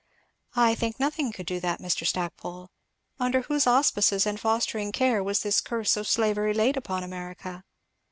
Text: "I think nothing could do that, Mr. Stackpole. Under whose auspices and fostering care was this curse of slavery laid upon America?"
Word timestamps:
"I 0.55 0.73
think 0.73 0.99
nothing 0.99 1.31
could 1.31 1.45
do 1.45 1.59
that, 1.59 1.79
Mr. 1.79 2.07
Stackpole. 2.07 2.71
Under 3.19 3.41
whose 3.43 3.67
auspices 3.67 4.25
and 4.25 4.39
fostering 4.39 4.91
care 4.91 5.23
was 5.23 5.41
this 5.43 5.61
curse 5.61 5.95
of 5.95 6.07
slavery 6.07 6.55
laid 6.55 6.75
upon 6.75 7.03
America?" 7.03 7.63